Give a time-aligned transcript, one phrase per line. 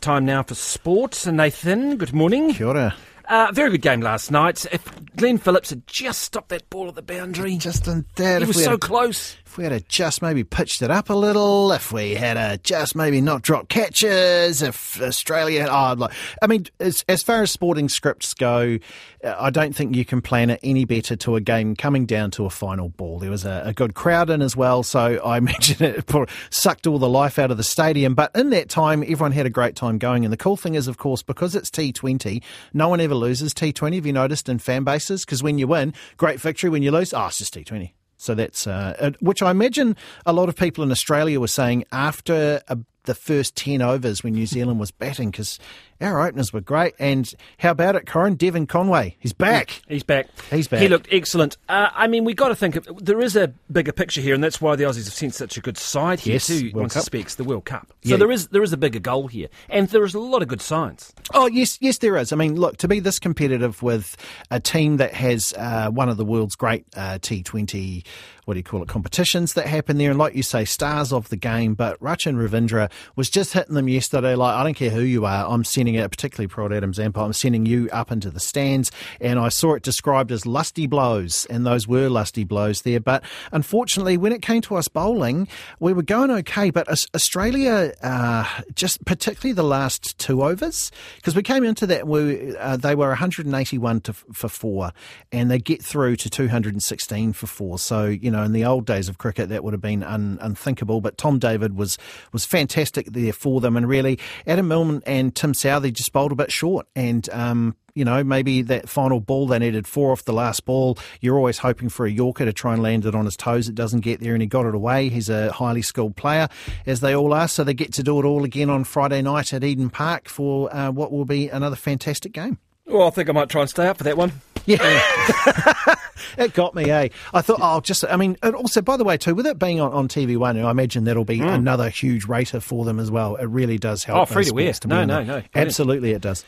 [0.00, 1.26] Time now for sport.
[1.26, 2.54] Nathan, good morning.
[2.54, 2.94] Kia ora.
[3.28, 4.64] Uh, very good game last night.
[4.72, 8.42] If Glenn Phillips had just stopped that ball at the boundary, Just in that, he
[8.44, 9.36] if was we, so had, close.
[9.44, 12.56] if we had a just maybe pitched it up a little, if we had a
[12.56, 17.50] just maybe not drop catches, if Australia, oh, like, I mean, as, as far as
[17.50, 18.78] sporting scripts go,
[19.22, 22.30] uh, I don't think you can plan it any better to a game coming down
[22.32, 23.18] to a final ball.
[23.18, 26.10] There was a, a good crowd in as well, so I imagine it
[26.50, 28.14] sucked all the life out of the stadium.
[28.14, 30.24] But in that time, everyone had a great time going.
[30.24, 32.42] And the cool thing is, of course, because it's T20,
[32.72, 33.96] no one ever loses T20.
[33.96, 35.24] Have you noticed in fan bases?
[35.24, 36.70] Because when you win, great victory.
[36.70, 37.92] When you lose, oh, it's just T20.
[38.16, 39.96] So that's uh, which I imagine
[40.26, 42.76] a lot of people in Australia were saying after uh
[43.08, 45.58] the first 10 overs when New Zealand was batting because
[46.00, 46.94] our openers were great.
[46.98, 48.34] And how about it, Corin?
[48.36, 49.82] Devon Conway, he's back.
[49.88, 50.28] He's back.
[50.50, 50.80] He's back.
[50.80, 51.56] He looked excellent.
[51.68, 54.42] Uh, I mean, we've got to think of, there is a bigger picture here, and
[54.44, 56.64] that's why the Aussies have sent such a good side here Yes, too.
[56.66, 56.92] World One Cup.
[56.92, 57.86] suspects the World Cup.
[58.04, 58.16] So Yeah.
[58.16, 60.60] there is there is a bigger goal here, and there is a lot of good
[60.62, 61.12] signs.
[61.34, 62.32] Oh yes, yes, there is.
[62.32, 64.16] I mean, look, to be this competitive with
[64.50, 68.04] a team that has uh, one of the world's great uh, T20,
[68.44, 71.28] what do you call it, competitions that happen there, and like you say, stars of
[71.28, 71.74] the game.
[71.74, 74.34] But Rachin Ravindra was just hitting them yesterday.
[74.34, 77.32] Like, I don't care who you are, I'm sending it, particularly Prod Adam Zampa, I'm
[77.32, 81.66] sending you up into the stands, and I saw it described as lusty blows, and
[81.66, 83.00] those were lusty blows there.
[83.00, 85.48] But unfortunately, when it came to us bowling,
[85.80, 88.44] we were going okay, but Australia, uh,
[88.74, 93.08] just particularly the last two overs, because we came into that, we, uh, they were
[93.08, 94.92] 181 to, for four,
[95.32, 97.78] and they get through to 216 for four.
[97.78, 101.00] So, you know, in the old days of cricket, that would have been un, unthinkable.
[101.00, 101.98] But Tim David was,
[102.32, 106.36] was fantastic there for them, and really, Adam Milne and Tim Southee just bowled a
[106.36, 110.32] bit short, and um, you know, maybe that final ball they needed four off the
[110.32, 110.98] last ball.
[111.20, 113.68] You're always hoping for a Yorker to try and land it on his toes.
[113.68, 115.08] It doesn't get there, and he got it away.
[115.08, 116.48] He's a highly skilled player,
[116.86, 117.48] as they all are.
[117.48, 120.74] So they get to do it all again on Friday night at Eden Park for
[120.74, 122.58] uh, what will be another fantastic game.
[122.86, 124.32] Well, I think I might try and stay up for that one.
[124.68, 125.94] Yeah.
[126.38, 127.08] it got me, eh?
[127.32, 129.80] I thought, oh, just, I mean, and also, by the way, too, with it being
[129.80, 133.36] on, on TV1, I imagine that'll be another huge rater for them as well.
[133.36, 134.18] It really does help.
[134.18, 134.72] Oh, free to wear.
[134.74, 135.42] sports be No, no, no.
[135.54, 136.44] Absolutely, it does.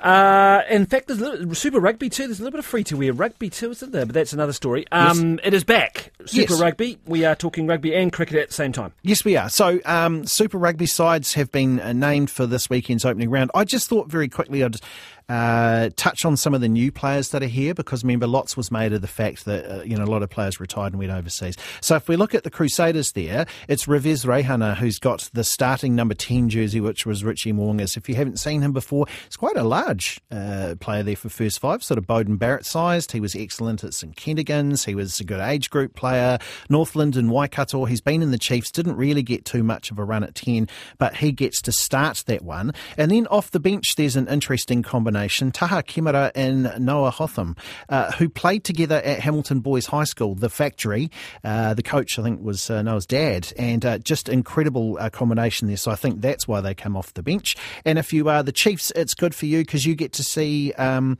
[0.00, 2.26] Uh, in fact, there's a little, Super Rugby too.
[2.26, 4.04] There's a little bit of free to wear rugby too, isn't there?
[4.04, 4.84] But that's another story.
[4.92, 6.12] Um, It is back.
[6.26, 6.60] Super Yes.
[6.60, 6.98] Rugby.
[7.06, 8.92] We are talking rugby and cricket at the same time.
[9.02, 9.48] Yes, we are.
[9.48, 13.50] So, um, Super Rugby sides have been uh, named for this weekend's opening round.
[13.54, 14.76] I just thought very quickly I'd
[15.28, 18.70] uh, touch on some of the new players that are here because remember, lots was
[18.70, 21.10] made of the fact that uh, you know a lot of players retired and went
[21.10, 21.56] overseas.
[21.80, 25.96] So, if we look at the Crusaders, there it's Rivez Reihana who's got the starting
[25.96, 27.96] number ten jersey, which was Richie Mo'unga's.
[27.96, 31.58] If you haven't seen him before, it's quite a large uh, player there for first
[31.58, 33.10] five, sort of Beauden Barrett sized.
[33.10, 34.84] He was excellent at St Kentigern's.
[34.84, 36.38] He was a good age group player.
[36.70, 37.84] Northland and Waikato.
[37.86, 38.70] He's been in the Chiefs.
[38.70, 42.22] Didn't really get too much of a run at ten, but he gets to start
[42.26, 42.72] that one.
[42.96, 45.15] And then off the bench, there's an interesting combination:
[45.52, 47.56] Taha Kemara and Noah Hotham,
[47.88, 51.10] uh, who played together at Hamilton Boys High School, the factory.
[51.42, 55.68] Uh, the coach, I think, was uh, Noah's dad, and uh, just incredible uh, combination
[55.68, 55.76] there.
[55.76, 57.56] So I think that's why they come off the bench.
[57.84, 60.72] And if you are the Chiefs, it's good for you because you get to see
[60.74, 61.18] um,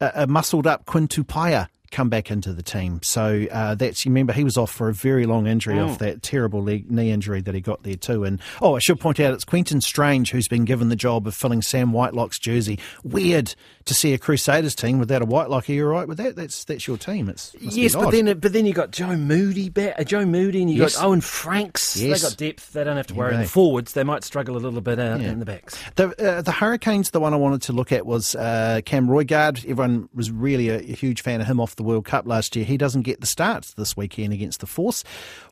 [0.00, 3.00] a, a muscled up Quinn Tupaia come back into the team.
[3.02, 6.22] So uh, that's you remember he was off for a very long injury off that
[6.22, 8.24] terrible leg, knee injury that he got there too.
[8.24, 11.34] And oh, I should point out it's Quinten Strange who's been given the job of
[11.34, 12.78] filling Sam Whitelock's jersey.
[13.04, 13.54] Weird
[13.86, 15.68] to see a Crusaders team without a Whitelock.
[15.68, 16.36] Are you all right with that?
[16.36, 17.28] That's that's your team.
[17.28, 20.70] It's yes, but then but then you got Joe Moody back, uh, Joe Moody, and
[20.70, 20.96] you Yes.
[20.96, 21.96] got Owen Franks.
[21.96, 22.22] Yes.
[22.22, 22.72] They got depth.
[22.72, 23.34] They don't have to Yeah, worry.
[23.34, 25.30] in the forwards, they might struggle a little bit uh, Yeah.
[25.30, 25.78] in the backs.
[25.96, 29.58] The uh, the Hurricanes, the one I wanted to look at was uh, Cam Roigard.
[29.68, 32.66] Everyone was really a, a huge fan of him off the World Cup last year.
[32.66, 35.02] He doesn't get the start this weekend against the Force,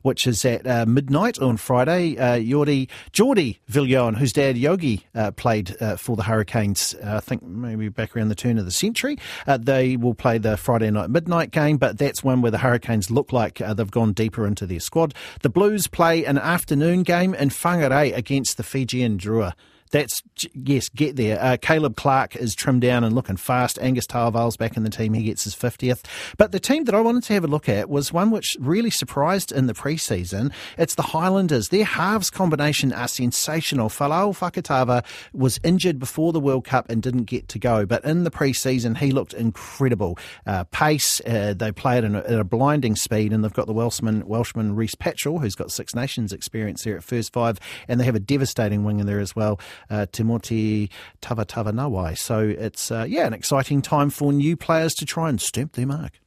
[0.03, 2.17] which is at uh, midnight on Friday.
[2.17, 7.41] Uh, Jordi, Viljoen, whose dad Joggie uh, played uh, for the Hurricanes, uh, I think
[7.41, 9.17] maybe back around the turn of the century.
[9.47, 13.09] Uh, they will play the Friday night midnight game, but that's one where the Hurricanes
[13.09, 15.13] look like they've gone deeper into their squad.
[15.41, 19.53] The Blues play an afternoon game in Whangarei against the Fijian Drua.
[19.91, 20.21] That's
[20.53, 21.41] yes, get there.
[21.41, 23.79] Uh, Caleb Clarke is trimmed down and looking fast.
[23.81, 26.03] Angus Ta'avao's back in the team; he gets his fiftieth.
[26.37, 28.89] But the team that I wanted to have a look at was one which really
[28.89, 30.51] surprised in the preseason.
[30.77, 31.69] It's the Highlanders.
[31.69, 33.89] Their halves combination are sensational.
[33.89, 38.23] Folau Fakatava was injured before the World Cup and didn't get to go, but in
[38.23, 40.17] the preseason he looked incredible.
[40.45, 43.73] Uh, pace, uh, they play at, an, at a blinding speed, and they've got the
[43.73, 48.05] Welshman Welshman Rhys Patchell, who's got Six Nations experience there at first five, and they
[48.05, 49.59] have a devastating wing in there as well
[49.89, 50.89] uh, Timoti
[51.21, 52.17] Tavatavanawai.
[52.17, 55.87] So it's, uh, yeah, an exciting time for new players to try and stamp their
[55.87, 56.19] mark.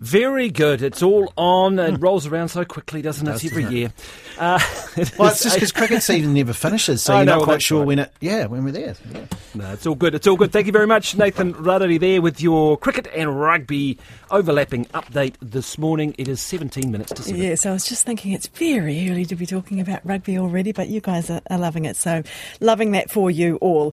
[0.00, 0.82] Very good.
[0.82, 1.78] It's all on.
[1.78, 3.32] and rolls around so quickly, doesn't it?
[3.32, 3.78] does, Every doesn't it?
[3.78, 3.92] year.
[4.38, 4.58] Uh,
[4.96, 7.62] it Well, it's just because cricket season never finishes, so I you're know, not quite
[7.62, 7.86] sure right.
[7.86, 8.12] when it.
[8.20, 8.94] Yeah, when we're there.
[9.12, 9.24] Yeah.
[9.54, 10.14] No, it's all good.
[10.14, 10.52] It's all good.
[10.52, 13.98] Thank you very much, Nathan Rarere, there with your cricket and rugby
[14.30, 16.14] overlapping update this morning.
[16.16, 17.40] It is 17 minutes to 7.
[17.40, 20.88] Yes, I was just thinking it's very early to be talking about rugby already, but
[20.88, 21.96] you guys are, are loving it.
[21.96, 22.22] So,
[22.60, 23.88] loving that for you all.